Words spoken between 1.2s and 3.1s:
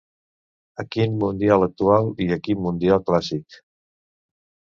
Mundial Actual i Equip Mundial